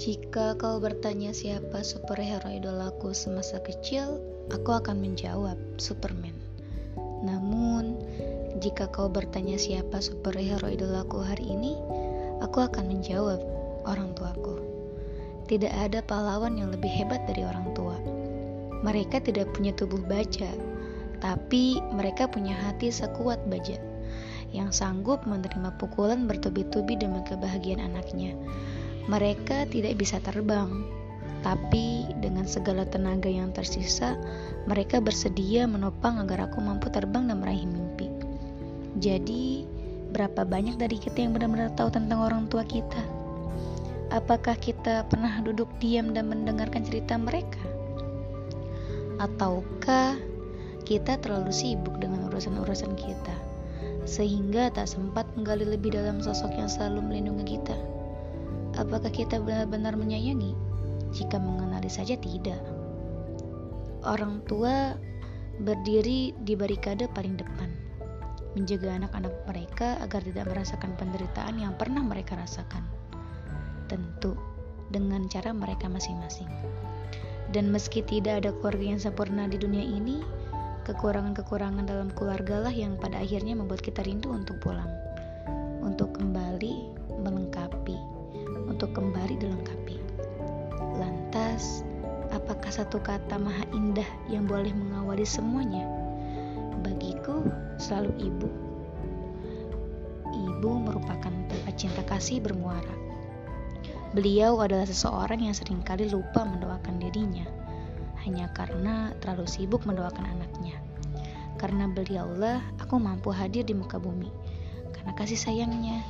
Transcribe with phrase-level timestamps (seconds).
[0.00, 4.16] Jika kau bertanya siapa superhero idolaku semasa kecil,
[4.48, 6.32] aku akan menjawab Superman.
[7.20, 8.00] Namun,
[8.56, 11.76] jika kau bertanya siapa superhero idolaku hari ini,
[12.40, 13.44] aku akan menjawab
[13.84, 14.64] orang tuaku.
[15.44, 18.00] Tidak ada pahlawan yang lebih hebat dari orang tua.
[18.80, 20.48] Mereka tidak punya tubuh baja,
[21.20, 23.76] tapi mereka punya hati sekuat baja
[24.52, 28.36] yang sanggup menerima pukulan bertubi-tubi demi kebahagiaan anaknya.
[29.10, 30.86] Mereka tidak bisa terbang,
[31.42, 34.14] tapi dengan segala tenaga yang tersisa,
[34.70, 38.06] mereka bersedia menopang agar aku mampu terbang dan meraih mimpi.
[39.02, 39.66] Jadi,
[40.14, 43.02] berapa banyak dari kita yang benar-benar tahu tentang orang tua kita?
[44.14, 47.58] Apakah kita pernah duduk diam dan mendengarkan cerita mereka?
[49.18, 50.14] Ataukah
[50.86, 53.34] kita terlalu sibuk dengan urusan-urusan kita,
[54.06, 57.74] sehingga tak sempat menggali lebih dalam sosok yang selalu melindungi kita?
[58.78, 60.56] Apakah kita benar-benar menyayangi?
[61.12, 62.60] Jika mengenali saja tidak.
[64.00, 64.96] Orang tua
[65.60, 67.68] berdiri di barikade paling depan,
[68.56, 72.84] menjaga anak-anak mereka agar tidak merasakan penderitaan yang pernah mereka rasakan.
[73.92, 74.32] Tentu
[74.88, 76.48] dengan cara mereka masing-masing.
[77.52, 80.24] Dan meski tidak ada keluarga yang sempurna di dunia ini,
[80.88, 84.88] kekurangan-kekurangan dalam keluarga lah yang pada akhirnya membuat kita rindu untuk pulang,
[85.84, 86.61] untuk kembali
[92.72, 95.84] satu kata maha indah yang boleh mengawali semuanya?
[96.80, 97.44] Bagiku,
[97.76, 98.48] selalu ibu.
[100.32, 102.96] Ibu merupakan tempat cinta kasih bermuara.
[104.16, 107.44] Beliau adalah seseorang yang sering kali lupa mendoakan dirinya,
[108.24, 110.80] hanya karena terlalu sibuk mendoakan anaknya.
[111.60, 114.32] Karena beliaulah aku mampu hadir di muka bumi,
[114.96, 116.00] karena kasih sayangnya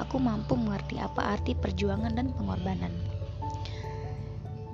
[0.00, 3.15] aku mampu mengerti apa arti perjuangan dan pengorbanan.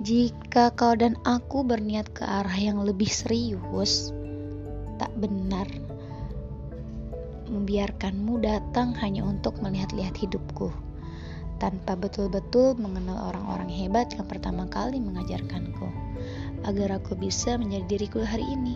[0.01, 4.09] Jika kau dan aku berniat ke arah yang lebih serius,
[4.97, 5.69] tak benar
[7.53, 10.73] membiarkanmu datang hanya untuk melihat-lihat hidupku,
[11.61, 15.85] tanpa betul-betul mengenal orang-orang hebat yang pertama kali mengajarkanku,
[16.65, 18.73] agar aku bisa menjadi diriku hari ini.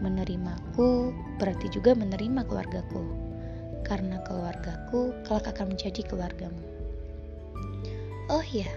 [0.00, 1.10] Menerimaku
[1.42, 3.04] berarti juga menerima keluargaku
[3.82, 6.62] karena keluargaku kelak akan menjadi keluargamu.
[8.30, 8.70] Oh ya,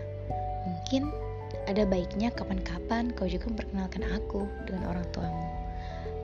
[0.66, 1.14] mungkin
[1.63, 5.47] ada baiknya kapan-kapan kau juga memperkenalkan aku dengan orang tuamu,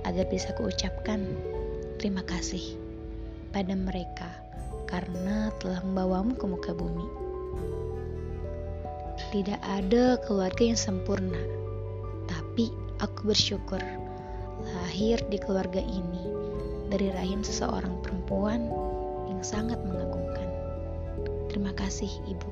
[0.03, 1.23] agar bisa kuucapkan
[1.99, 2.75] terima kasih
[3.55, 4.29] pada mereka
[4.89, 7.07] karena telah membawamu ke muka bumi.
[9.29, 11.39] Tidak ada keluarga yang sempurna,
[12.25, 13.79] tapi aku bersyukur
[14.65, 16.23] lahir di keluarga ini
[16.89, 18.65] dari rahim seseorang perempuan
[19.29, 20.49] yang sangat mengagumkan.
[21.47, 22.49] Terima kasih, Ibu.